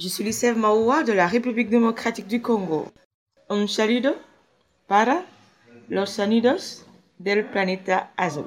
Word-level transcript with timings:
Je 0.00 0.06
suis 0.06 0.22
Lucève 0.22 0.56
Maoua 0.56 1.02
de 1.02 1.12
la 1.12 1.26
République 1.26 1.70
démocratique 1.70 2.28
du 2.28 2.40
Congo. 2.40 2.86
Un 3.48 3.66
saludo 3.66 4.14
para 4.86 5.24
los 5.88 6.10
sonidos 6.10 6.86
del 7.18 7.44
planeta 7.46 8.12
azul. 8.16 8.46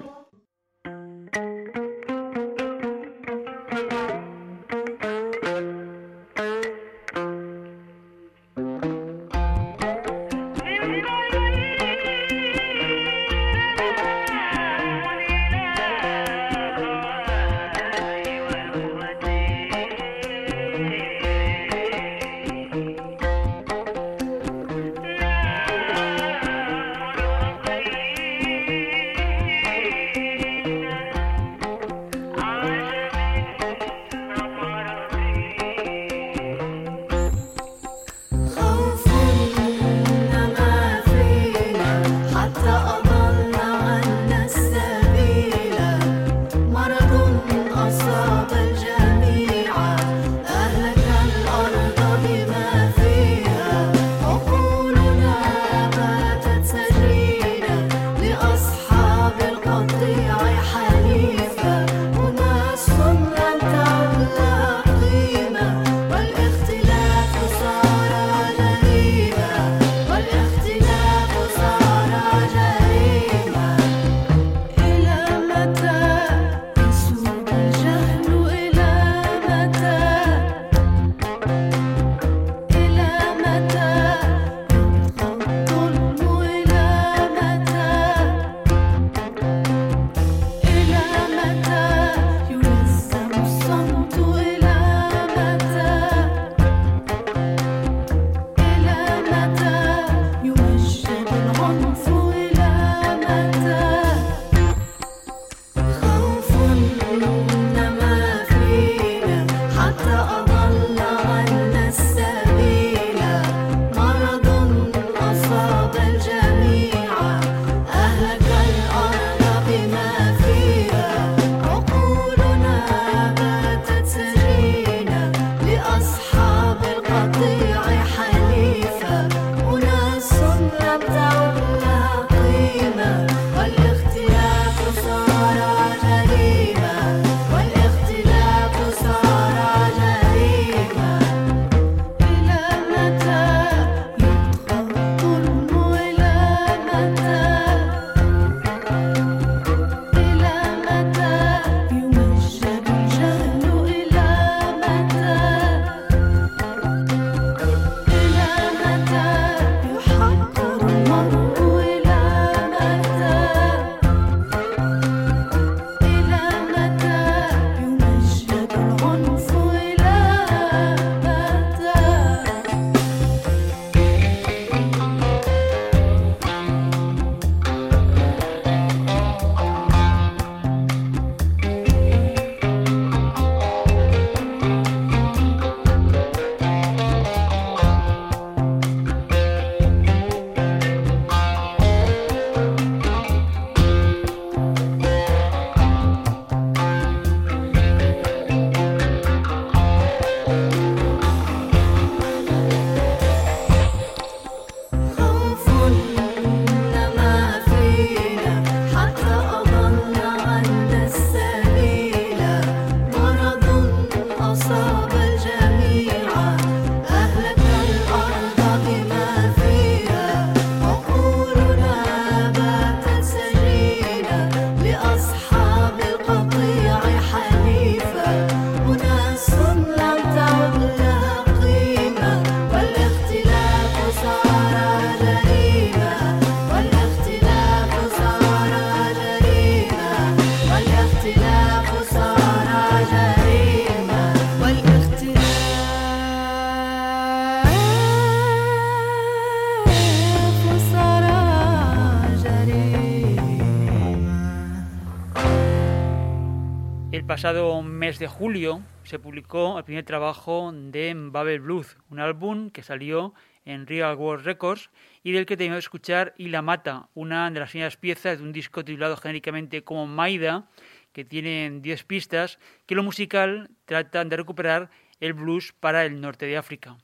Pasado 257.41 257.81
mes 257.81 258.19
de 258.19 258.27
julio 258.27 258.83
se 259.03 259.17
publicó 259.17 259.79
el 259.79 259.83
primer 259.83 260.05
trabajo 260.05 260.71
de 260.71 261.11
Babel 261.15 261.61
Blues, 261.61 261.97
un 262.11 262.19
álbum 262.19 262.69
que 262.69 262.83
salió 262.83 263.33
en 263.65 263.87
Real 263.87 264.15
World 264.15 264.45
Records 264.45 264.91
y 265.23 265.31
del 265.31 265.47
que 265.47 265.57
tenemos 265.57 265.77
que 265.77 265.85
escuchar 265.87 266.35
Y 266.37 266.49
la 266.49 266.61
Mata, 266.61 267.09
una 267.15 267.49
de 267.49 267.59
las 267.59 267.71
primeras 267.71 267.97
piezas 267.97 268.37
de 268.37 268.43
un 268.43 268.51
disco 268.51 268.85
titulado 268.85 269.17
genéricamente 269.17 269.83
como 269.83 270.05
Maida, 270.05 270.69
que 271.13 271.25
tiene 271.25 271.79
10 271.81 272.03
pistas, 272.03 272.59
que 272.85 272.93
lo 272.93 273.01
musical 273.01 273.71
tratan 273.85 274.29
de 274.29 274.37
recuperar 274.37 274.91
el 275.19 275.33
blues 275.33 275.73
para 275.73 276.05
el 276.05 276.21
norte 276.21 276.45
de 276.45 276.57
África. 276.57 276.97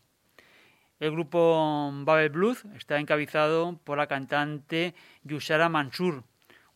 El 0.99 1.13
grupo 1.13 1.91
Babel 2.03 2.29
Blues 2.29 2.63
está 2.75 2.99
encabezado 2.99 3.79
por 3.83 3.97
la 3.97 4.05
cantante 4.05 4.93
Yusara 5.23 5.67
Mansur, 5.67 6.23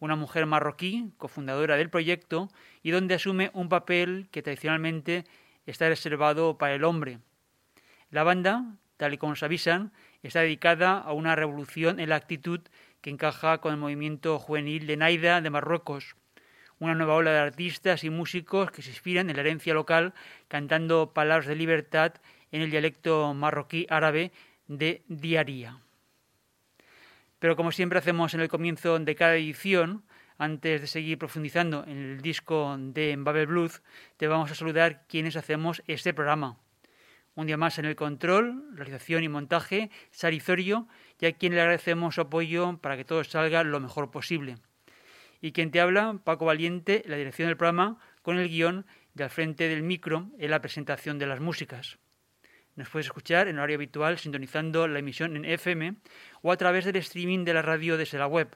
una 0.02 0.16
mujer 0.16 0.48
marroquí, 0.48 1.14
cofundadora 1.18 1.78
del 1.78 1.92
proyecto, 1.92 2.50
y 2.84 2.92
donde 2.92 3.16
asume 3.16 3.52
un 3.54 3.70
papel 3.70 4.28
que 4.32 4.42
tradicionalmente 4.42 5.26
está 5.66 5.88
reservado 5.88 6.58
para 6.58 6.74
el 6.74 6.84
hombre. 6.84 7.20
La 8.10 8.24
banda, 8.24 8.66
tal 8.98 9.14
y 9.14 9.18
como 9.18 9.34
nos 9.34 9.44
avisan, 9.44 9.94
está 10.24 10.42
dedicada 10.42 10.98
a 10.98 11.14
una 11.14 11.36
revolución 11.36 12.00
en 12.00 12.10
la 12.10 12.16
actitud 12.16 12.62
que 13.00 13.12
encaja 13.12 13.60
con 13.60 13.74
el 13.74 13.80
movimiento 13.80 14.40
juvenil 14.40 14.88
de 14.88 14.98
Naida 14.98 15.40
de 15.40 15.50
Marruecos, 15.52 16.16
una 16.80 16.96
nueva 16.96 17.14
ola 17.14 17.32
de 17.32 17.40
artistas 17.40 18.04
y 18.04 18.10
músicos 18.10 18.72
que 18.72 18.82
se 18.82 18.90
inspiran 18.90 19.30
en 19.30 19.36
la 19.36 19.44
herencia 19.44 19.76
local 19.76 20.16
cantando 20.48 21.14
palabras 21.14 21.46
de 21.46 21.56
libertad 21.56 22.14
en 22.52 22.64
el 22.64 22.72
dialecto 22.72 23.36
marroquí 23.36 23.86
árabe 23.88 24.32
de 24.68 25.04
diaria. 25.08 25.78
Pero 27.42 27.56
como 27.56 27.72
siempre 27.72 27.98
hacemos 27.98 28.36
en 28.36 28.42
el 28.42 28.50
comienzo 28.50 29.00
de 29.00 29.16
cada 29.16 29.36
edición, 29.36 30.04
antes 30.38 30.80
de 30.80 30.86
seguir 30.86 31.18
profundizando 31.18 31.84
en 31.88 31.98
el 31.98 32.22
disco 32.22 32.78
de 32.78 33.16
Babel 33.18 33.48
Blues, 33.48 33.82
te 34.18 34.28
vamos 34.28 34.52
a 34.52 34.54
saludar 34.54 35.08
quienes 35.08 35.36
hacemos 35.36 35.82
este 35.88 36.14
programa. 36.14 36.60
Un 37.34 37.48
día 37.48 37.58
más 37.58 37.80
en 37.80 37.86
el 37.86 37.96
control, 37.96 38.64
realización 38.76 39.24
y 39.24 39.28
montaje, 39.28 39.90
Sarizorio, 40.12 40.88
y 41.20 41.26
a 41.26 41.32
quien 41.32 41.56
le 41.56 41.62
agradecemos 41.62 42.14
su 42.14 42.22
apoyo 42.22 42.78
para 42.78 42.96
que 42.96 43.06
todo 43.06 43.24
salga 43.24 43.64
lo 43.64 43.80
mejor 43.80 44.12
posible. 44.12 44.58
Y 45.42 45.52
quien 45.52 45.72
te 45.72 45.82
habla, 45.82 46.20
Paco 46.24 46.46
Valiente, 46.46 47.02
la 47.08 47.18
dirección 47.18 47.48
del 47.48 47.58
programa, 47.58 47.98
con 48.22 48.38
el 48.38 48.50
guion 48.50 48.86
de 49.16 49.24
al 49.24 49.32
frente 49.32 49.68
del 49.68 49.82
micro 49.82 50.30
en 50.38 50.52
la 50.52 50.62
presentación 50.62 51.18
de 51.18 51.26
las 51.26 51.40
músicas. 51.40 51.98
Nos 52.76 52.90
puedes 52.90 53.08
escuchar 53.08 53.48
en 53.48 53.58
horario 53.58 53.76
habitual 53.76 54.18
sintonizando 54.18 54.88
la 54.88 55.00
emisión 55.00 55.36
en 55.36 55.46
FM 55.46 55.96
o 56.42 56.52
a 56.52 56.58
través 56.58 56.86
del 56.86 56.96
streaming 56.98 57.46
de 57.46 57.54
la 57.54 57.62
radio 57.62 57.98
desde 57.98 58.18
la 58.18 58.28
web 58.28 58.56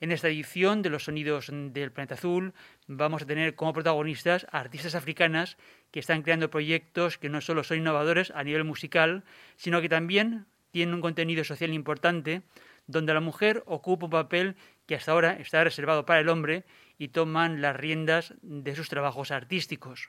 En 0.00 0.12
esta 0.12 0.28
edición 0.28 0.82
de 0.82 0.90
los 0.90 1.04
sonidos 1.04 1.50
del 1.50 1.90
planeta 1.90 2.14
azul 2.14 2.52
vamos 2.86 3.22
a 3.22 3.26
tener 3.26 3.54
como 3.54 3.72
protagonistas 3.72 4.46
a 4.52 4.60
artistas 4.60 4.94
africanas 4.94 5.56
que 5.90 6.00
están 6.00 6.22
creando 6.22 6.50
proyectos 6.50 7.16
que 7.16 7.30
no 7.30 7.40
solo 7.40 7.64
son 7.64 7.78
innovadores 7.78 8.30
a 8.32 8.44
nivel 8.44 8.64
musical, 8.64 9.24
sino 9.56 9.80
que 9.80 9.88
también 9.88 10.46
tienen 10.72 10.94
un 10.94 11.00
contenido 11.00 11.42
social 11.42 11.72
importante 11.72 12.42
donde 12.86 13.14
la 13.14 13.20
mujer 13.20 13.62
ocupa 13.66 14.06
un 14.06 14.10
papel 14.10 14.56
que 14.86 14.94
hasta 14.94 15.12
ahora 15.12 15.32
está 15.34 15.64
reservado 15.64 16.04
para 16.04 16.20
el 16.20 16.28
hombre 16.28 16.64
y 16.98 17.08
toman 17.08 17.60
las 17.60 17.76
riendas 17.76 18.34
de 18.42 18.74
sus 18.76 18.88
trabajos 18.88 19.30
artísticos. 19.30 20.08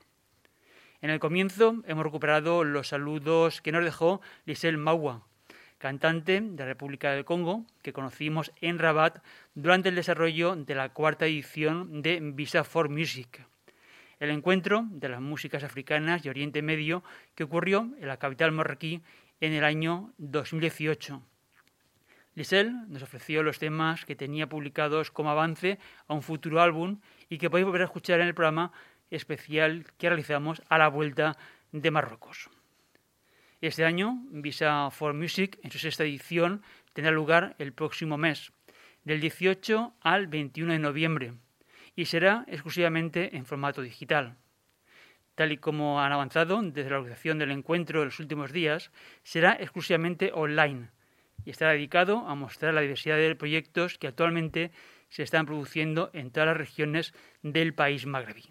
En 1.02 1.10
el 1.10 1.20
comienzo 1.20 1.84
hemos 1.88 2.04
recuperado 2.04 2.64
los 2.64 2.90
saludos 2.90 3.62
que 3.62 3.72
nos 3.72 3.84
dejó 3.84 4.22
Lisel 4.46 4.78
Mawa, 4.78 5.24
cantante 5.78 6.42
de 6.42 6.58
la 6.58 6.66
República 6.66 7.12
del 7.12 7.26
Congo, 7.26 7.66
que 7.82 7.94
conocimos 7.94 8.52
en 8.62 8.80
Rabat 8.80 9.24
durante 9.54 9.90
el 9.90 9.96
desarrollo 9.96 10.56
de 10.56 10.76
la 10.76 10.90
cuarta 10.90 11.26
edición 11.26 12.02
de 12.02 12.20
Visa 12.22 12.64
for 12.64 12.90
Music, 12.90 13.46
el 14.20 14.30
encuentro 14.30 14.86
de 14.90 15.10
las 15.10 15.22
músicas 15.22 15.64
africanas 15.64 16.26
y 16.26 16.30
Oriente 16.30 16.62
Medio 16.62 17.04
que 17.36 17.44
ocurrió 17.44 17.90
en 18.00 18.08
la 18.08 18.18
capital 18.18 18.52
marroquí 18.52 19.02
en 19.42 19.54
el 19.54 19.64
año 19.64 20.14
2018. 20.18 21.22
Lisel 22.36 22.90
nos 22.90 23.02
ofreció 23.02 23.44
los 23.44 23.60
temas 23.60 24.04
que 24.04 24.16
tenía 24.16 24.48
publicados 24.48 25.10
como 25.10 25.32
avance 25.32 25.80
a 26.08 26.14
un 26.14 26.22
futuro 26.22 26.62
álbum 26.62 27.00
y 27.30 27.38
que 27.38 27.50
podéis 27.50 27.66
volver 27.66 27.82
a 27.82 27.86
escuchar 27.86 28.20
en 28.20 28.28
el 28.28 28.36
programa 28.36 28.74
especial 29.10 29.86
que 29.98 30.10
realizamos 30.10 30.62
a 30.68 30.78
la 30.78 30.90
vuelta 30.90 31.38
de 31.72 31.92
Marruecos. 31.92 32.50
Este 33.62 33.86
año, 33.86 34.20
Visa 34.30 34.90
for 34.92 35.14
Music, 35.14 35.58
en 35.64 35.72
su 35.72 35.80
sexta 35.80 36.04
edición, 36.04 36.62
tendrá 36.94 37.12
lugar 37.12 37.56
el 37.58 37.72
próximo 37.72 38.18
mes, 38.18 38.52
del 39.06 39.22
18 39.22 39.94
al 40.02 40.28
21 40.28 40.74
de 40.74 40.80
noviembre, 40.80 41.34
y 41.96 42.06
será 42.06 42.44
exclusivamente 42.48 43.38
en 43.38 43.46
formato 43.46 43.82
digital. 43.82 44.36
Tal 45.36 45.54
y 45.54 45.58
como 45.58 46.02
han 46.02 46.12
avanzado 46.12 46.62
desde 46.62 46.90
la 46.90 46.98
organización 46.98 47.40
del 47.40 47.52
encuentro 47.52 48.02
en 48.02 48.06
los 48.06 48.20
últimos 48.20 48.52
días, 48.52 48.92
será 49.24 49.54
exclusivamente 49.54 50.32
online, 50.34 50.90
y 51.44 51.50
estará 51.50 51.72
dedicado 51.72 52.28
a 52.28 52.36
mostrar 52.36 52.74
la 52.74 52.82
diversidad 52.82 53.18
de 53.18 53.36
proyectos 53.36 53.98
que 53.98 54.08
actualmente 54.08 54.72
se 55.10 55.24
están 55.24 55.46
produciendo 55.46 56.10
en 56.14 56.32
todas 56.32 56.48
las 56.48 56.58
regiones 56.58 57.14
del 57.42 57.74
país 57.74 58.06
magrebí. 58.06 58.46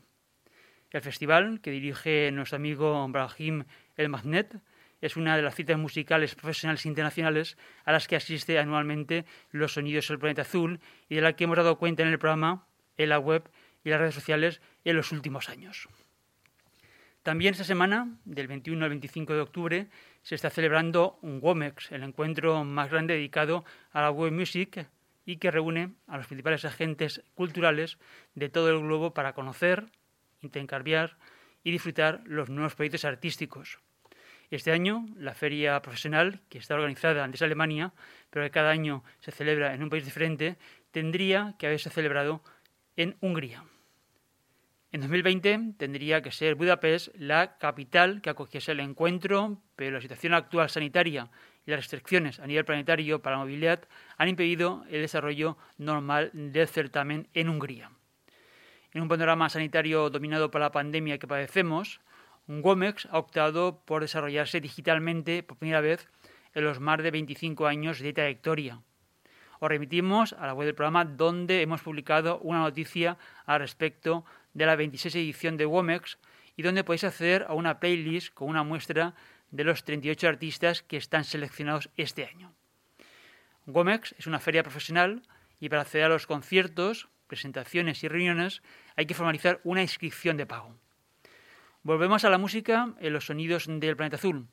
El 0.91 1.03
festival, 1.03 1.61
que 1.61 1.71
dirige 1.71 2.31
nuestro 2.31 2.57
amigo 2.57 3.07
Brahim 3.09 3.65
El 3.97 4.09
Magnet, 4.09 4.61
es 5.01 5.17
una 5.17 5.37
de 5.37 5.43
las 5.43 5.55
citas 5.55 5.77
musicales 5.77 6.35
profesionales 6.35 6.87
internacionales 6.87 7.59
a 7.85 7.93
las 7.93 8.09
que 8.09 8.17
asiste 8.17 8.59
anualmente 8.59 9.27
Los 9.51 9.75
Sonidos 9.75 10.09
del 10.09 10.19
Planeta 10.19 10.43
Azul 10.43 10.81
y 11.09 11.17
de 11.17 11.21
la 11.21 11.35
que 11.35 11.45
hemos 11.45 11.57
dado 11.57 11.79
cuenta 11.79 12.03
en 12.03 12.09
el 12.09 12.19
programa, 12.19 12.67
en 12.97 13.09
la 13.09 13.19
web 13.19 13.51
y 13.85 13.91
las 13.91 14.01
redes 14.01 14.15
sociales 14.15 14.63
en 14.85 14.97
los 14.97 15.13
últimos 15.13 15.49
años. 15.49 15.89
También 17.23 17.53
esta 17.53 17.65
semana, 17.65 18.17
del 18.25 18.49
21 18.49 18.85
al 18.85 18.91
25 18.91 19.35
de 19.35 19.41
octubre, 19.41 19.87
se 20.25 20.35
está 20.35 20.51
celebrando 20.51 21.19
un 21.21 21.39
WOMEX, 21.41 21.93
el 21.93 22.03
encuentro 22.03 22.65
más 22.65 22.91
grande 22.91 23.15
dedicado 23.15 23.65
a 23.93 24.01
la 24.01 24.11
web 24.11 24.33
music 24.33 24.89
y 25.27 25.37
que 25.37 25.51
reúne 25.51 25.93
a 26.07 26.17
los 26.17 26.27
principales 26.27 26.65
agentes 26.65 27.23
culturales 27.35 27.99
de 28.35 28.49
todo 28.49 28.71
el 28.71 28.81
globo 28.81 29.13
para 29.13 29.35
conocer, 29.35 29.85
intercambiar 30.41 31.19
y 31.63 31.71
disfrutar 31.71 32.23
los 32.25 32.49
nuevos 32.49 32.75
proyectos 32.75 33.05
artísticos. 33.05 33.79
Este 34.51 34.73
año, 34.73 35.07
la 35.17 35.35
feria 35.35 35.81
profesional, 35.83 36.41
que 36.49 36.59
está 36.59 36.75
organizada 36.75 37.29
desde 37.29 37.45
Alemania, 37.45 37.93
pero 38.31 38.47
que 38.47 38.51
cada 38.51 38.71
año 38.71 39.05
se 39.21 39.31
celebra 39.31 39.75
en 39.75 39.83
un 39.83 39.91
país 39.91 40.05
diferente, 40.05 40.57
tendría 40.91 41.55
que 41.59 41.67
haberse 41.67 41.91
celebrado 41.91 42.43
en 42.97 43.17
Hungría. 43.21 43.65
En 44.95 45.01
2020 45.01 45.75
tendría 45.77 46.23
que 46.23 46.31
ser 46.31 46.55
Budapest 46.55 47.09
la 47.17 47.59
capital 47.59 48.23
que 48.23 48.31
acogiese 48.31 48.71
el 48.71 48.79
encuentro, 48.79 49.61
pero 49.75 49.97
la 49.97 50.01
situación 50.01 50.35
actual 50.35 50.71
sanitaria 50.71 51.33
y 51.67 51.73
las 51.73 51.81
restricciones 51.81 52.39
a 52.39 52.47
nivel 52.47 52.65
planetario 52.65 53.21
para 53.21 53.35
la 53.35 53.43
movilidad 53.43 53.89
han 54.19 54.29
impedido 54.29 54.85
el 54.89 55.01
desarrollo 55.01 55.59
normal 55.79 56.31
del 56.33 56.69
certamen 56.69 57.27
en 57.35 57.49
Hungría. 57.49 57.91
En 58.93 59.03
un 59.03 59.09
panorama 59.09 59.49
sanitario 59.49 60.11
dominado 60.11 60.53
por 60.53 60.61
la 60.61 60.71
pandemia 60.71 61.19
que 61.19 61.27
padecemos, 61.27 62.01
Gomex 62.47 63.09
ha 63.11 63.19
optado 63.19 63.83
por 63.85 64.03
desarrollarse 64.03 64.61
digitalmente 64.61 65.43
por 65.43 65.59
primera 65.59 65.81
vez 65.81 66.09
en 66.55 66.63
los 66.63 66.79
más 66.79 67.03
de 67.03 67.11
25 67.11 67.67
años 67.67 67.99
de 67.99 68.13
trayectoria. 68.13 68.81
Os 69.59 69.69
remitimos 69.69 70.35
a 70.35 70.47
la 70.47 70.55
web 70.55 70.67
del 70.67 70.75
programa 70.77 71.05
donde 71.05 71.63
hemos 71.63 71.81
publicado 71.81 72.39
una 72.41 72.61
noticia 72.61 73.19
al 73.47 73.59
respecto 73.59 74.25
de 74.55 74.67
la 74.67 74.77
26 74.77 75.15
edición 75.17 75.57
de 75.57 75.67
Womex 75.67 76.19
y 76.57 76.63
donde 76.63 76.85
podéis 76.85 77.05
acceder 77.05 77.45
a 77.49 77.55
una 77.55 77.81
playlist 77.81 78.33
con 78.33 78.49
una 78.49 78.63
muestra 78.63 79.15
de 79.51 79.65
los 79.65 79.85
38 79.85 80.29
artistas 80.29 80.83
que 80.83 80.97
están 80.97 81.25
seleccionados 81.25 81.91
este 81.97 82.25
año. 82.25 82.55
Womex 83.67 84.15
es 84.19 84.27
una 84.27 84.41
feria 84.41 84.63
profesional 84.63 85.23
y 85.61 85.69
para 85.69 85.83
acceder 85.83 86.07
a 86.07 86.09
los 86.11 86.27
conciertos, 86.27 87.09
presentaciones 87.27 88.03
y 88.05 88.09
reuniones 88.09 88.63
hay 88.97 89.07
que 89.07 89.15
formalizar 89.15 89.61
una 89.65 89.83
inscripción 89.83 90.37
de 90.37 90.47
pago. 90.47 90.77
Volvemos 91.83 92.25
a 92.25 92.31
la 92.31 92.39
música 92.39 92.95
en 93.01 93.13
los 93.13 93.27
sonidos 93.27 93.67
del 93.69 93.97
planeta 93.97 94.17
azul. 94.17 94.47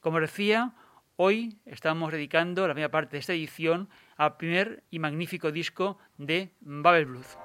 Como 0.00 0.20
decía, 0.20 0.74
hoy 1.16 1.58
estamos 1.64 2.12
dedicando 2.12 2.66
la 2.66 2.74
primera 2.74 2.90
parte 2.90 3.12
de 3.12 3.20
esta 3.20 3.34
edición 3.34 3.88
al 4.16 4.36
primer 4.36 4.82
y 4.90 4.98
magnífico 4.98 5.52
disco 5.52 5.98
de 6.18 6.52
Babel 6.60 7.06
Blues. 7.06 7.38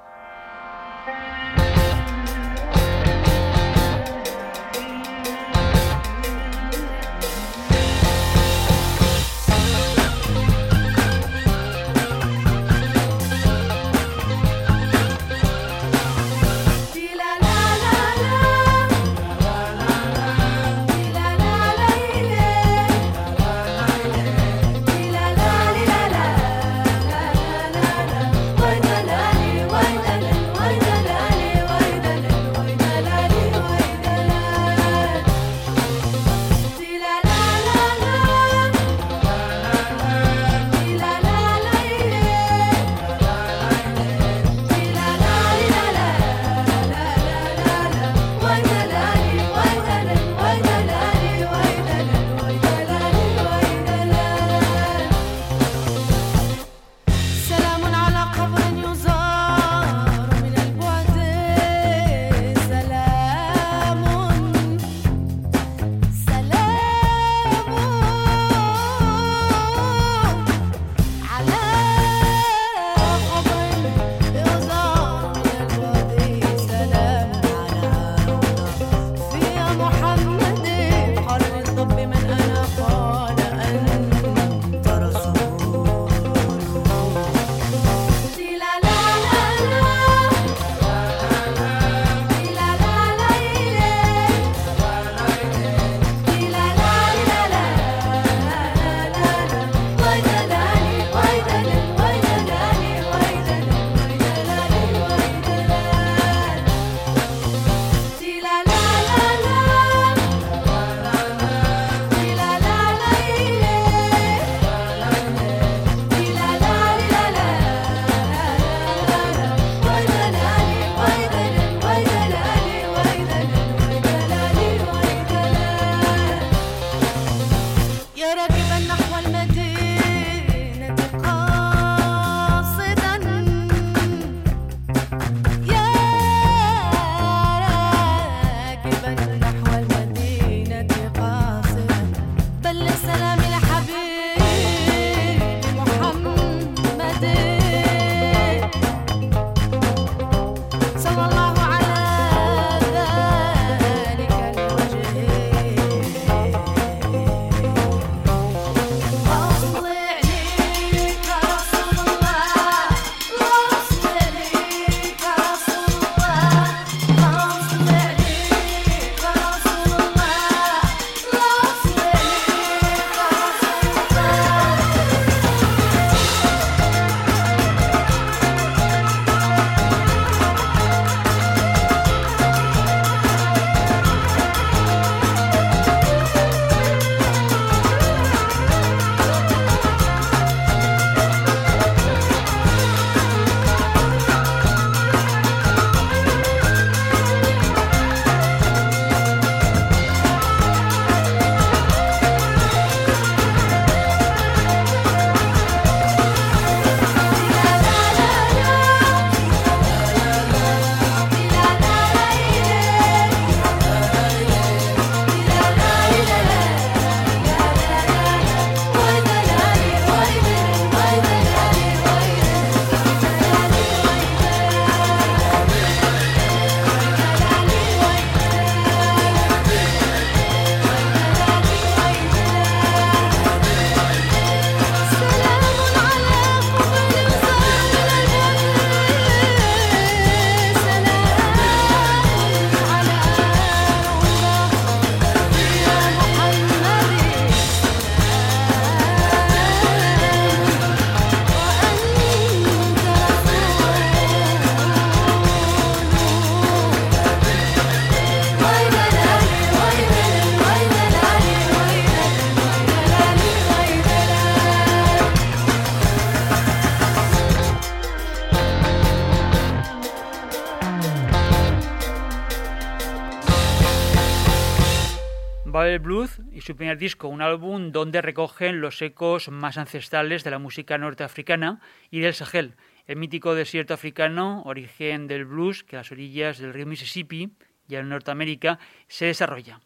Su 276.68 276.76
primer 276.76 276.98
disco, 276.98 277.30
un 277.30 277.42
álbum 277.42 277.94
donde 277.94 278.22
recogen 278.22 278.82
los 278.82 279.02
ecos 279.02 279.48
más 279.48 279.78
ancestrales 279.78 280.44
de 280.44 280.52
la 280.52 280.60
música 280.60 280.98
norteafricana 280.98 281.80
y 282.12 282.20
del 282.20 282.34
Sahel, 282.34 282.76
el 283.06 283.16
mítico 283.16 283.56
desierto 283.56 283.94
africano, 283.94 284.64
origen 284.66 285.28
del 285.28 285.46
blues 285.46 285.86
que 285.86 285.96
a 285.96 286.00
las 286.00 286.12
orillas 286.12 286.58
del 286.58 286.74
río 286.74 286.86
Mississippi 286.86 287.54
y 287.88 287.96
en 287.96 288.10
Norteamérica 288.10 288.80
se 289.08 289.28
desarrolla. 289.28 289.80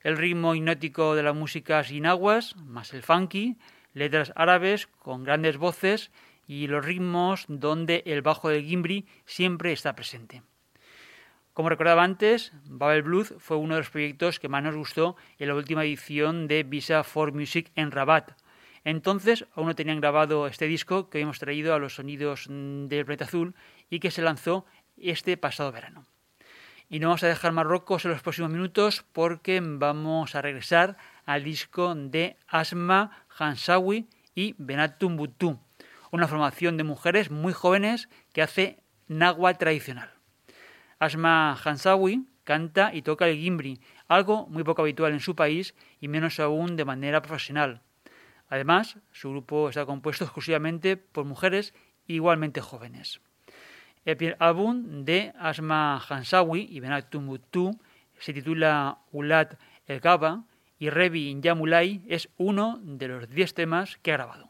El 0.00 0.16
ritmo 0.16 0.54
hipnótico 0.54 1.14
de 1.14 1.24
la 1.24 1.34
música 1.34 1.84
sin 1.84 2.06
aguas, 2.06 2.56
más 2.56 2.94
el 2.94 3.02
funky, 3.02 3.58
letras 3.92 4.32
árabes 4.34 4.86
con 4.86 5.24
grandes 5.24 5.58
voces 5.58 6.10
y 6.46 6.68
los 6.68 6.86
ritmos 6.86 7.44
donde 7.48 8.02
el 8.06 8.22
bajo 8.22 8.48
del 8.48 8.64
gimbri 8.64 9.06
siempre 9.26 9.72
está 9.72 9.94
presente. 9.94 10.42
Como 11.58 11.70
recordaba 11.70 12.04
antes, 12.04 12.52
Babel 12.68 13.02
Blues 13.02 13.34
fue 13.38 13.56
uno 13.56 13.74
de 13.74 13.80
los 13.80 13.90
proyectos 13.90 14.38
que 14.38 14.48
más 14.48 14.62
nos 14.62 14.76
gustó 14.76 15.16
en 15.40 15.48
la 15.48 15.56
última 15.56 15.84
edición 15.84 16.46
de 16.46 16.62
Visa 16.62 17.02
for 17.02 17.32
Music 17.32 17.72
en 17.74 17.90
Rabat. 17.90 18.30
Entonces 18.84 19.44
aún 19.56 19.66
no 19.66 19.74
tenían 19.74 19.98
grabado 20.00 20.46
este 20.46 20.66
disco 20.66 21.10
que 21.10 21.18
hemos 21.18 21.40
traído 21.40 21.74
a 21.74 21.80
los 21.80 21.96
sonidos 21.96 22.46
del 22.48 23.04
planeta 23.04 23.24
azul 23.24 23.56
y 23.90 23.98
que 23.98 24.12
se 24.12 24.22
lanzó 24.22 24.66
este 24.96 25.36
pasado 25.36 25.72
verano. 25.72 26.06
Y 26.88 27.00
no 27.00 27.08
vamos 27.08 27.24
a 27.24 27.26
dejar 27.26 27.50
Marruecos 27.50 28.04
en 28.04 28.12
los 28.12 28.22
próximos 28.22 28.52
minutos 28.52 29.04
porque 29.12 29.60
vamos 29.60 30.36
a 30.36 30.42
regresar 30.42 30.96
al 31.26 31.42
disco 31.42 31.92
de 31.92 32.36
Asma 32.46 33.26
Hansawi 33.36 34.06
y 34.32 34.54
Benatum 34.58 35.16
Butu, 35.16 35.58
una 36.12 36.28
formación 36.28 36.76
de 36.76 36.84
mujeres 36.84 37.32
muy 37.32 37.52
jóvenes 37.52 38.08
que 38.32 38.42
hace 38.42 38.78
náhuatl 39.08 39.58
tradicional. 39.58 40.17
Asma 40.98 41.54
Hansawi 41.54 42.26
canta 42.44 42.94
y 42.94 43.02
toca 43.02 43.28
el 43.28 43.36
gimbri, 43.36 43.80
algo 44.08 44.46
muy 44.46 44.64
poco 44.64 44.82
habitual 44.82 45.12
en 45.12 45.20
su 45.20 45.36
país 45.36 45.74
y 46.00 46.08
menos 46.08 46.40
aún 46.40 46.76
de 46.76 46.84
manera 46.84 47.22
profesional. 47.22 47.82
Además, 48.48 48.98
su 49.12 49.30
grupo 49.30 49.68
está 49.68 49.84
compuesto 49.84 50.24
exclusivamente 50.24 50.96
por 50.96 51.24
mujeres 51.24 51.74
igualmente 52.06 52.60
jóvenes. 52.60 53.20
El 54.04 54.16
primer 54.16 54.36
álbum 54.40 55.04
de 55.04 55.34
Asma 55.38 56.02
Hansawi 56.08 56.66
y 56.70 56.80
Benat 56.80 57.10
Tumbutu 57.10 57.78
se 58.18 58.32
titula 58.32 58.98
Ulat 59.12 59.54
El 59.86 60.00
Gaba 60.00 60.44
y 60.78 60.90
Revi 60.90 61.38
Yamulai 61.40 62.02
es 62.08 62.30
uno 62.38 62.80
de 62.82 63.08
los 63.08 63.28
diez 63.28 63.52
temas 63.52 63.98
que 63.98 64.12
ha 64.12 64.16
grabado. 64.16 64.47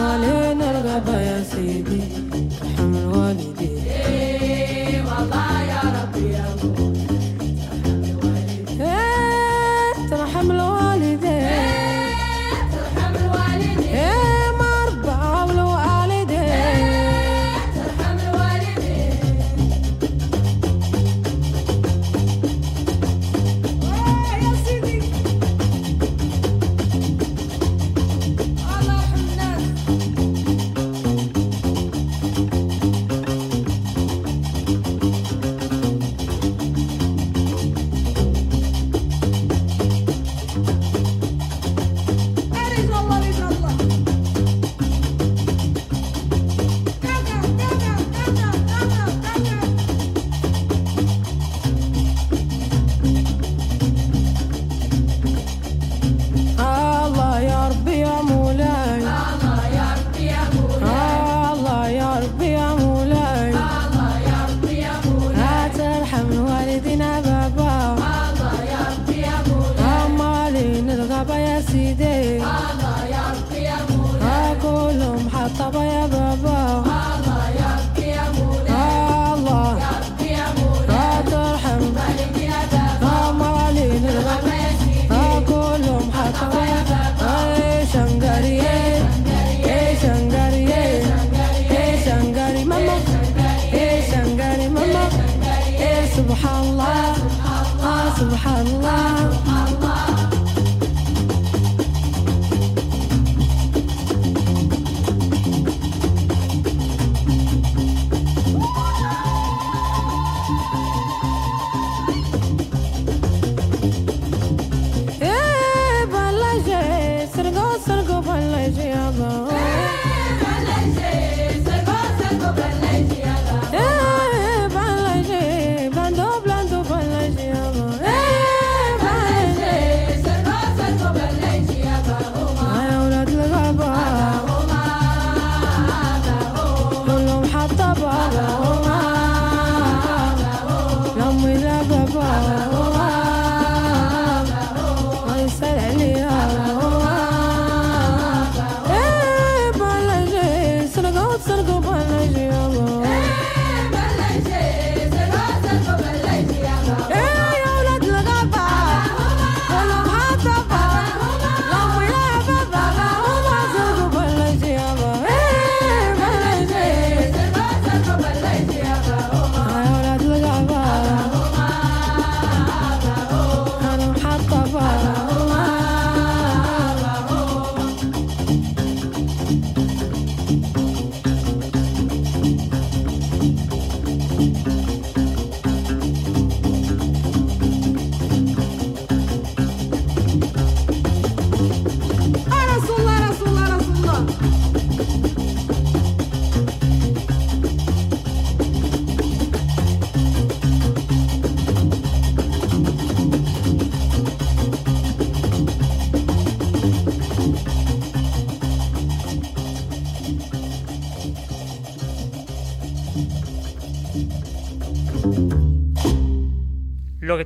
Malena 0.00 0.80
Gabayasi. 0.86 1.99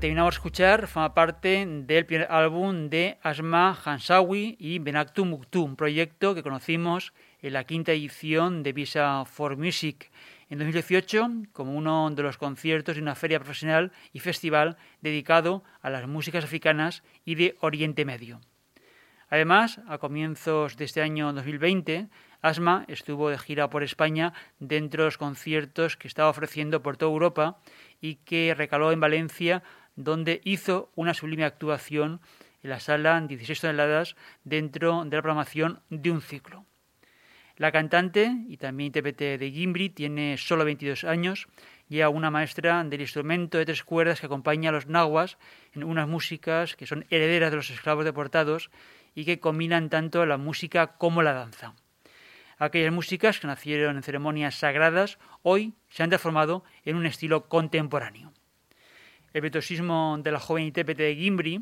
Terminamos 0.05 0.35
de 0.35 0.37
escuchar 0.37 0.87
forma 0.87 1.15
parte 1.15 1.65
del 1.67 2.05
primer 2.05 2.27
álbum 2.31 2.91
de 2.91 3.17
Asma 3.23 3.73
Hansawi 3.73 4.55
y 4.59 4.79
Benaktu 4.79 5.25
Muktu, 5.25 5.65
un 5.65 5.77
proyecto 5.77 6.35
que 6.35 6.43
conocimos 6.43 7.15
en 7.41 7.55
la 7.55 7.65
quinta 7.65 7.93
edición 7.93 8.63
de 8.63 8.75
Visa 8.75 9.25
for 9.25 9.57
Music 9.57 10.11
en 10.51 10.59
2018 10.59 11.27
como 11.55 11.73
uno 11.73 12.11
de 12.11 12.23
los 12.23 12.37
conciertos 12.37 12.97
de 12.97 13.01
una 13.01 13.15
feria 13.15 13.39
profesional 13.39 13.93
y 14.13 14.19
festival 14.19 14.77
dedicado 15.01 15.65
a 15.81 15.89
las 15.89 16.07
músicas 16.07 16.45
africanas 16.45 17.03
y 17.25 17.37
de 17.37 17.57
Oriente 17.61 18.05
Medio. 18.05 18.43
Además, 19.31 19.81
a 19.89 19.97
comienzos 19.97 20.77
de 20.77 20.85
este 20.85 21.01
año 21.01 21.33
2020, 21.33 22.09
Asma 22.43 22.85
estuvo 22.89 23.31
de 23.31 23.39
gira 23.39 23.71
por 23.71 23.83
España 23.83 24.35
dentro 24.59 25.03
de 25.03 25.07
los 25.07 25.17
conciertos 25.17 25.97
que 25.97 26.09
estaba 26.09 26.29
ofreciendo 26.29 26.83
por 26.83 26.99
toda 26.99 27.11
Europa 27.11 27.59
y 28.03 28.17
que 28.17 28.55
recaló 28.55 28.93
en 28.93 29.01
Valencia 29.01 29.63
donde 29.97 30.41
hizo 30.45 30.91
una 30.95 31.15
sublime 31.15 31.45
actuación 31.45 32.21
en 32.63 32.71
la 32.71 32.81
sala 32.81 33.21
16 33.21 33.61
toneladas 33.61 34.17
dentro 34.45 35.05
de 35.05 35.17
la 35.17 35.23
programación 35.23 35.81
de 35.91 36.11
un 36.11 36.21
ciclo. 36.21 36.65
La 37.57 37.71
cantante 37.71 38.35
y 38.49 38.57
también 38.57 38.87
intérprete 38.87 39.39
de 39.39 39.51
Gimbri 39.53 39.89
tiene 39.89 40.37
solo 40.39 40.65
22 40.65 41.05
años 41.05 41.47
y 41.89 42.01
es 42.01 42.09
una 42.09 42.31
maestra 42.31 42.83
del 42.83 43.01
instrumento 43.01 43.59
de 43.59 43.65
tres 43.65 43.85
cuerdas 43.85 44.19
que 44.19 44.27
acompaña 44.27 44.71
a 44.71 44.73
los 44.73 44.89
nahuas 44.89 45.39
en 45.73 45.85
unas 45.85 46.09
músicas 46.09 46.75
que 46.75 46.87
son 46.87 47.07
herederas 47.11 47.53
de 47.53 47.57
los 47.57 47.71
esclavos 47.71 48.05
deportados 48.05 48.71
y 49.15 49.25
que 49.25 49.39
combinan 49.39 49.89
tanto 49.89 50.27
la 50.27 50.37
música 50.37 50.97
como 50.99 51.23
la 51.23 51.33
danza. 51.33 51.75
Aquellas 52.59 52.93
músicas 52.93 53.39
que 53.39 53.47
nacieron 53.47 53.97
en 53.97 54.03
ceremonias 54.03 54.57
sagradas 54.57 55.19
hoy 55.43 55.75
se 55.89 56.03
han 56.03 56.11
transformado 56.11 56.65
en 56.85 56.97
un 56.97 57.07
estilo 57.07 57.49
contemporáneo. 57.49 58.33
El 59.35 59.41
virtuosismo 59.41 60.17
de 60.23 60.31
la 60.31 60.39
joven 60.39 60.65
intérprete 60.65 61.03
de 61.03 61.17
Gimbri 61.17 61.61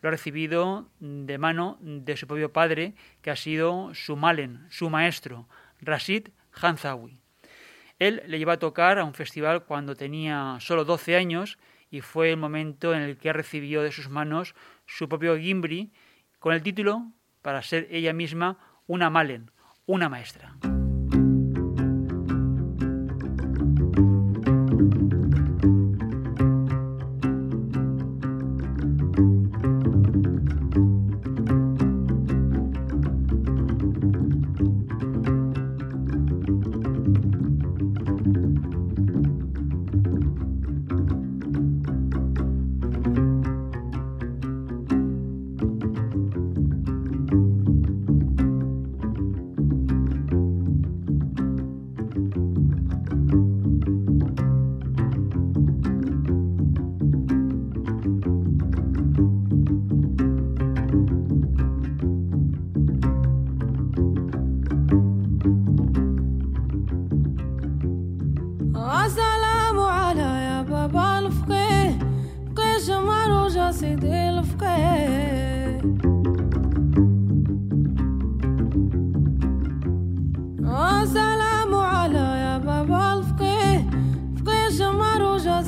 lo 0.00 0.08
ha 0.08 0.10
recibido 0.10 0.90
de 0.98 1.38
mano 1.38 1.78
de 1.80 2.16
su 2.16 2.26
propio 2.26 2.52
padre, 2.52 2.94
que 3.22 3.30
ha 3.30 3.36
sido 3.36 3.94
su 3.94 4.16
malen, 4.16 4.66
su 4.70 4.90
maestro, 4.90 5.48
Rashid 5.80 6.30
Hanzawi. 6.60 7.20
Él 8.00 8.24
le 8.26 8.38
llevó 8.40 8.50
a 8.50 8.58
tocar 8.58 8.98
a 8.98 9.04
un 9.04 9.14
festival 9.14 9.64
cuando 9.64 9.94
tenía 9.94 10.56
solo 10.58 10.84
12 10.84 11.14
años 11.14 11.58
y 11.90 12.00
fue 12.00 12.30
el 12.30 12.38
momento 12.38 12.92
en 12.92 13.02
el 13.02 13.16
que 13.16 13.32
recibió 13.32 13.82
de 13.82 13.92
sus 13.92 14.08
manos 14.08 14.56
su 14.86 15.08
propio 15.08 15.38
Gimbri 15.38 15.92
con 16.40 16.54
el 16.54 16.62
título, 16.64 17.12
para 17.40 17.62
ser 17.62 17.86
ella 17.92 18.12
misma, 18.12 18.58
una 18.88 19.10
malen, 19.10 19.52
una 19.86 20.08
maestra. 20.08 20.56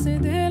La 0.05 0.44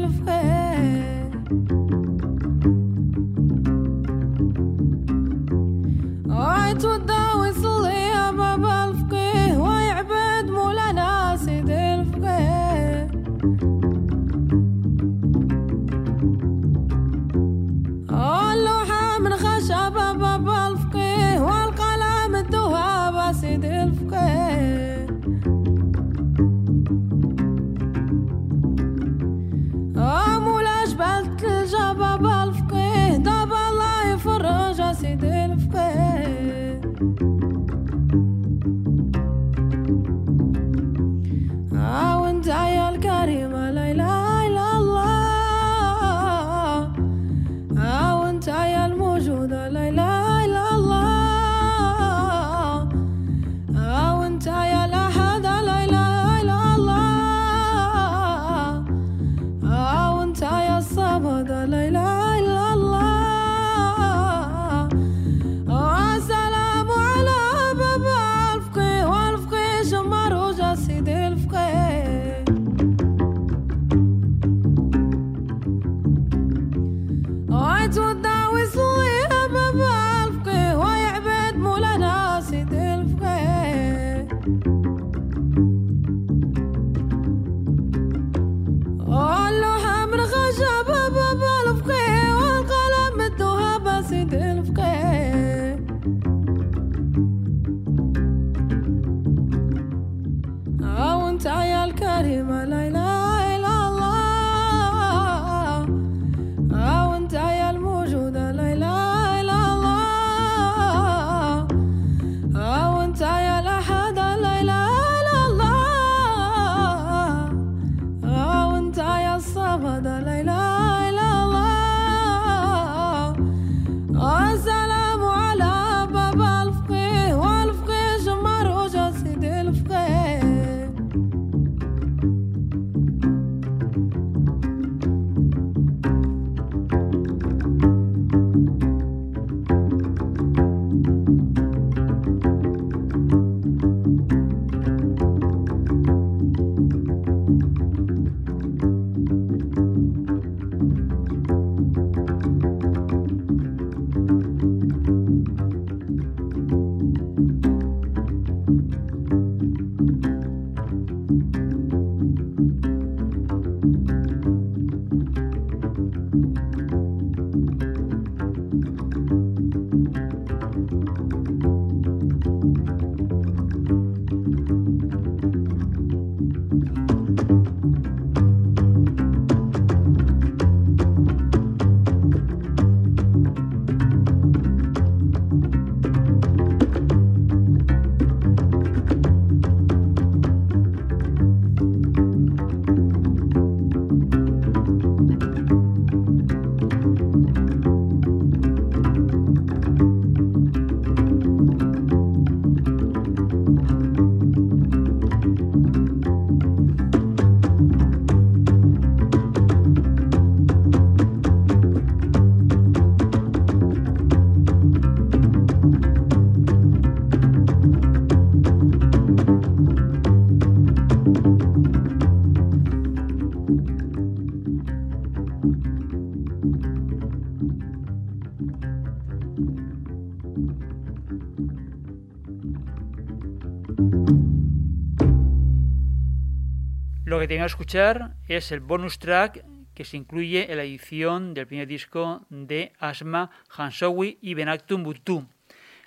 que 237.43 237.47
tengo 237.49 237.63
que 237.63 237.67
escuchar 237.67 238.35
es 238.47 238.71
el 238.71 238.79
bonus 238.79 239.19
track 239.19 239.65
que 239.93 240.05
se 240.05 240.15
incluye 240.15 240.71
en 240.71 240.77
la 240.77 240.85
edición 240.85 241.53
del 241.53 241.67
primer 241.67 241.87
disco 241.87 242.45
de 242.49 242.93
Asma 242.99 243.51
Hansowi 243.67 244.37
y 244.41 244.53
Benaktum 244.53 245.03
Butu, 245.03 245.45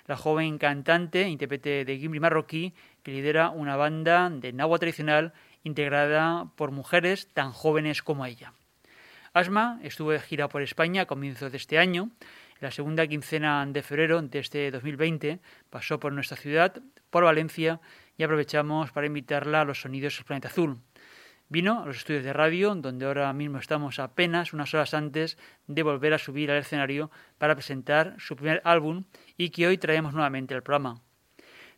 la 0.07 0.17
joven 0.17 0.57
cantante 0.57 1.29
intérprete 1.29 1.85
de 1.85 1.99
Gimli 1.99 2.19
marroquí 2.19 2.73
que 3.03 3.11
lidera 3.11 3.51
una 3.51 3.75
banda 3.75 4.31
de 4.31 4.51
nahua 4.51 4.79
tradicional 4.79 5.33
integrada 5.61 6.49
por 6.55 6.71
mujeres 6.71 7.27
tan 7.27 7.51
jóvenes 7.51 8.01
como 8.01 8.25
ella. 8.25 8.53
Asma 9.31 9.79
estuvo 9.83 10.13
de 10.13 10.19
gira 10.19 10.49
por 10.49 10.63
España 10.63 11.03
a 11.03 11.05
comienzos 11.05 11.51
de 11.51 11.57
este 11.57 11.77
año. 11.77 12.09
En 12.59 12.61
la 12.61 12.71
segunda 12.71 13.05
quincena 13.05 13.63
de 13.67 13.83
febrero 13.83 14.23
de 14.23 14.39
este 14.39 14.71
2020 14.71 15.39
pasó 15.69 15.99
por 15.99 16.13
nuestra 16.13 16.35
ciudad, 16.35 16.81
por 17.11 17.25
Valencia, 17.25 17.79
y 18.17 18.23
aprovechamos 18.23 18.91
para 18.91 19.05
invitarla 19.05 19.61
a 19.61 19.65
los 19.65 19.81
sonidos 19.81 20.15
del 20.17 20.25
planeta 20.25 20.47
azul. 20.47 20.79
Vino 21.49 21.81
a 21.81 21.85
los 21.85 21.97
estudios 21.97 22.25
de 22.25 22.33
radio, 22.33 22.75
donde 22.75 23.05
ahora 23.05 23.31
mismo 23.31 23.57
estamos 23.57 23.99
apenas 23.99 24.51
unas 24.51 24.73
horas 24.73 24.93
antes 24.93 25.37
de 25.67 25.81
volver 25.81 26.13
a 26.13 26.17
subir 26.17 26.51
al 26.51 26.57
escenario 26.57 27.09
para 27.37 27.55
presentar 27.55 28.15
su 28.19 28.35
primer 28.35 28.61
álbum 28.65 29.05
y 29.37 29.49
que 29.51 29.65
hoy 29.65 29.77
traemos 29.77 30.13
nuevamente 30.13 30.53
al 30.53 30.63
programa. 30.63 31.01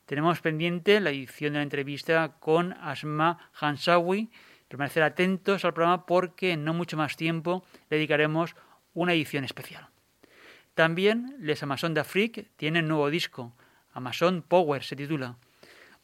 Tenemos 0.07 0.41
pendiente 0.41 0.99
la 0.99 1.11
edición 1.11 1.53
de 1.53 1.59
la 1.59 1.63
entrevista 1.63 2.37
con 2.39 2.73
Asma 2.81 3.51
Hansawi. 3.53 4.31
Permanecer 4.67 5.03
atentos 5.03 5.63
al 5.63 5.75
programa 5.75 6.07
porque 6.07 6.53
en 6.53 6.63
no 6.63 6.73
mucho 6.73 6.97
más 6.97 7.15
tiempo 7.15 7.63
le 7.91 7.97
dedicaremos 7.97 8.55
una 8.95 9.13
edición 9.13 9.43
especial. 9.43 9.89
También 10.73 11.35
Les 11.39 11.61
Amazon 11.61 11.93
d'Afrique 11.93 12.49
tienen 12.55 12.87
nuevo 12.87 13.11
disco. 13.11 13.53
Amazon 13.93 14.41
Power 14.41 14.83
se 14.83 14.95
titula. 14.95 15.37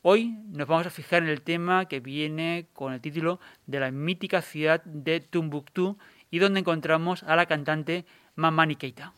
Hoy 0.07 0.37
nos 0.51 0.67
vamos 0.67 0.85
a 0.85 0.91
fijar 0.91 1.23
en 1.23 1.29
el 1.29 1.41
tema 1.41 1.87
que 1.87 1.99
viene 1.99 2.67
con 2.73 2.93
el 2.93 3.01
título 3.01 3.39
de 3.65 3.79
la 3.79 3.89
mítica 3.89 4.43
ciudad 4.43 4.83
de 4.83 5.19
Tumbuktu 5.19 5.97
y 6.29 6.37
donde 6.37 6.59
encontramos 6.59 7.23
a 7.23 7.35
la 7.35 7.47
cantante 7.47 8.05
Mamani 8.35 8.75
Keita. 8.75 9.15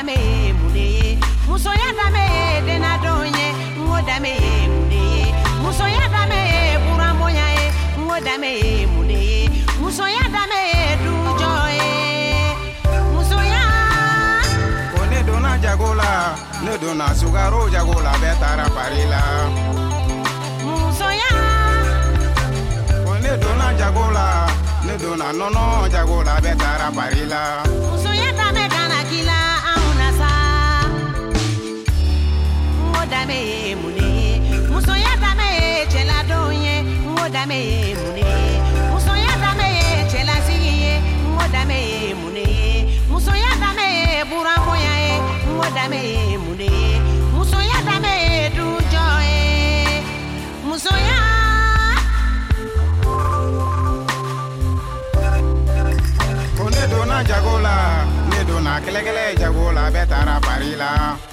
dame 0.00 0.16
ye 0.16 0.52
musoya 1.52 1.92
musoya 8.96 9.36
musoya 9.80 10.24
musoya. 13.12 13.64
ne 15.10 15.20
ne 16.64 16.78
sugaro 17.14 17.68
jagola 17.68 18.12
betara 18.22 18.66
parila. 18.76 19.20
musoya. 20.64 21.30
ne 23.22 23.32
donna 23.42 23.68
ne 24.86 24.94
dona 24.96 25.28
nono 25.32 25.88
jagola 25.92 26.40
betara 26.40 26.88
parila. 26.96 27.42
musoya. 27.68 28.09
dame 33.30 33.46
ye 33.46 33.74
mun 33.76 33.94
de 33.94 34.06
ye 34.18 34.30
musoya 34.70 35.12
dame 35.22 35.46
ye 35.58 35.68
cɛladenw 35.92 36.48
ye 36.64 36.74
n 36.82 36.84
ko 37.16 37.24
dame 37.34 37.58
ye 37.70 37.80
mun 37.94 38.12
de 38.16 38.22
ye 38.26 38.58
musoya 38.90 39.32
dame 39.42 39.66
ye 39.78 39.88
cɛlasigi 40.10 40.74
ye 40.84 40.94
n 40.98 41.00
ko 41.38 41.44
dame 41.54 41.78
ye 41.90 42.00
mun 42.20 42.32
de 42.34 42.42
ye 42.42 42.48
ne 56.70 56.86
donna 56.88 57.24
jago 57.24 57.58
la 57.60 58.04
ne 58.30 58.44
donna 60.06 61.29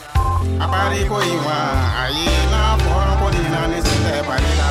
apari 0.63 1.05
ko 1.09 1.17
iwa 1.21 1.59
aye 2.03 2.33
la 2.51 2.63
foron 2.83 3.13
ko 3.21 3.25
ni 3.33 3.43
na 3.53 3.61
ni 3.71 3.79
se 3.85 3.95
te 4.03 4.15
parila 4.27 4.69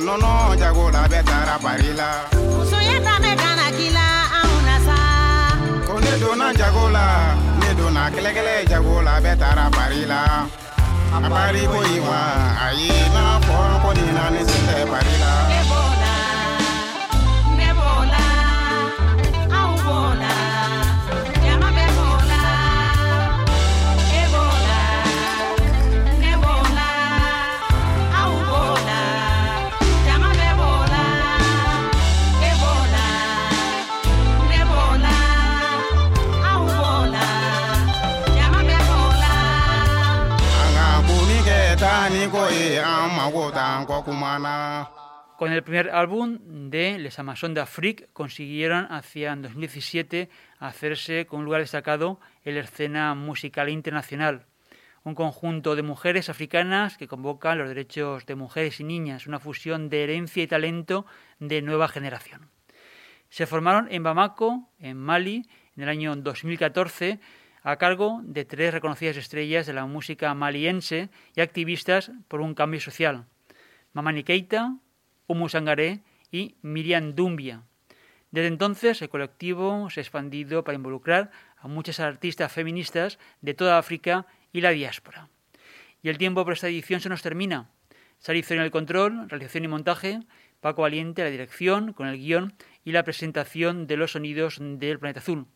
ne 0.00 0.04
donna 0.04 0.16
nɔnɔ 0.16 0.58
jago 0.60 0.90
la 0.90 1.08
bɛɛ 1.08 1.22
taara 1.24 1.58
pari 1.58 1.92
la 1.96 2.08
musoya 2.32 3.00
dame 3.06 3.32
kana 3.42 3.66
kila 3.78 4.06
anw 4.38 4.56
na 4.66 4.76
sa 4.86 4.98
ko 5.86 5.94
ne 5.98 6.12
donna 6.20 6.52
jago 6.54 6.90
la 6.96 7.06
ne 7.60 7.74
donna 7.78 8.10
kɛlɛkɛlɛ 8.14 8.68
jago 8.68 9.02
la 9.02 9.20
bɛɛ 9.20 9.38
taara 9.40 9.70
pari 9.70 10.04
la 10.04 10.20
a 11.14 11.30
pari 11.30 11.62
ko 11.72 11.80
in 11.94 12.02
wa 12.08 12.20
a 12.64 12.68
n'a 13.14 13.40
fɔra 13.46 13.76
ko 13.82 13.90
nin 13.96 14.10
na 14.14 14.24
ne 14.34 14.40
sen 14.44 14.62
tɛ 14.68 14.76
pari 14.92 15.14
la 15.22 15.32
ne 15.48 15.55
b'o 15.55 15.55
la 15.55 15.55
Con 45.38 45.52
el 45.52 45.62
primer 45.62 45.90
álbum 45.90 46.70
de 46.70 46.98
Les 46.98 47.18
Amazon 47.18 47.54
d'Afrique 47.54 48.08
consiguieron 48.12 48.90
hacia 48.90 49.36
2017 49.36 50.30
hacerse 50.58 51.26
con 51.26 51.40
un 51.40 51.44
lugar 51.44 51.60
destacado 51.60 52.18
en 52.44 52.54
la 52.56 52.62
escena 52.62 53.14
musical 53.14 53.68
internacional. 53.68 54.46
Un 55.04 55.14
conjunto 55.14 55.76
de 55.76 55.82
mujeres 55.82 56.28
africanas 56.28 56.96
que 56.96 57.06
convocan 57.06 57.58
los 57.58 57.68
derechos 57.68 58.26
de 58.26 58.34
mujeres 58.34 58.80
y 58.80 58.84
niñas, 58.84 59.28
una 59.28 59.38
fusión 59.38 59.88
de 59.88 60.02
herencia 60.02 60.42
y 60.42 60.48
talento 60.48 61.06
de 61.38 61.62
nueva 61.62 61.86
generación. 61.86 62.50
Se 63.30 63.46
formaron 63.46 63.86
en 63.92 64.02
Bamako, 64.02 64.70
en 64.80 64.96
Mali, 64.96 65.48
en 65.76 65.82
el 65.84 65.88
año 65.88 66.16
2014, 66.16 67.20
a 67.66 67.78
cargo 67.78 68.20
de 68.22 68.44
tres 68.44 68.72
reconocidas 68.72 69.16
estrellas 69.16 69.66
de 69.66 69.72
la 69.72 69.86
música 69.86 70.32
maliense 70.34 71.10
y 71.34 71.40
activistas 71.40 72.12
por 72.28 72.40
un 72.40 72.54
cambio 72.54 72.78
social. 72.78 73.26
Mamani 73.92 74.22
Keita, 74.22 74.76
Umu 75.26 75.48
Sangaré 75.48 76.04
y 76.30 76.54
Miriam 76.62 77.16
Dumbia. 77.16 77.64
Desde 78.30 78.46
entonces 78.46 79.02
el 79.02 79.08
colectivo 79.08 79.90
se 79.90 79.98
ha 79.98 80.02
expandido 80.02 80.62
para 80.62 80.76
involucrar 80.76 81.32
a 81.56 81.66
muchas 81.66 81.98
artistas 81.98 82.52
feministas 82.52 83.18
de 83.40 83.54
toda 83.54 83.78
África 83.78 84.26
y 84.52 84.60
la 84.60 84.70
diáspora. 84.70 85.28
Y 86.04 86.08
el 86.08 86.18
tiempo 86.18 86.44
para 86.44 86.54
esta 86.54 86.68
edición 86.68 87.00
se 87.00 87.08
nos 87.08 87.22
termina. 87.22 87.72
Sarizo 88.20 88.54
en 88.54 88.60
el 88.60 88.70
control, 88.70 89.28
realización 89.28 89.64
y 89.64 89.68
montaje, 89.68 90.20
Paco 90.60 90.82
Valiente 90.82 91.24
la 91.24 91.30
dirección, 91.30 91.94
con 91.94 92.06
el 92.06 92.18
guion 92.18 92.54
y 92.84 92.92
la 92.92 93.02
presentación 93.02 93.88
de 93.88 93.96
los 93.96 94.12
sonidos 94.12 94.58
del 94.60 95.00
planeta 95.00 95.18
azul. 95.18 95.48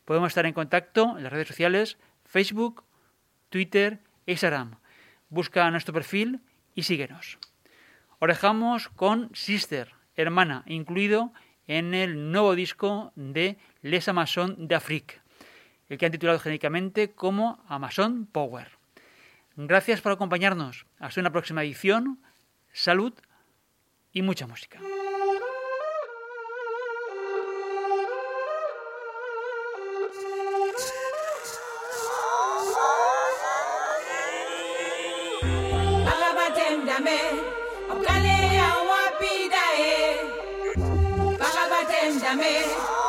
Podemos 0.04 0.28
estar 0.28 0.46
en 0.46 0.54
contacto 0.54 1.16
en 1.16 1.24
las 1.24 1.32
redes 1.32 1.48
sociales 1.48 1.98
Facebook, 2.24 2.84
Twitter 3.48 3.98
e 4.26 4.30
Instagram. 4.30 4.76
Busca 5.30 5.68
nuestro 5.72 5.92
perfil 5.92 6.42
y 6.76 6.84
síguenos. 6.84 7.40
Orejamos 8.20 8.88
con 8.90 9.34
Sister, 9.34 9.96
hermana, 10.14 10.62
incluido 10.66 11.32
en 11.66 11.94
el 11.94 12.30
nuevo 12.32 12.54
disco 12.54 13.12
de 13.16 13.58
Les 13.82 14.08
Amazon 14.08 14.56
d'Afrique, 14.68 15.20
el 15.88 15.98
que 15.98 16.06
han 16.06 16.12
titulado 16.12 16.38
genéricamente 16.38 17.12
como 17.12 17.62
Amazon 17.68 18.26
Power. 18.26 18.68
Gracias 19.56 20.00
por 20.00 20.12
acompañarnos. 20.12 20.86
Hasta 20.98 21.20
una 21.20 21.30
próxima 21.30 21.62
edición. 21.62 22.18
Salud 22.72 23.12
y 24.12 24.22
mucha 24.22 24.46
música. 24.46 24.80
jamais. 42.32 43.01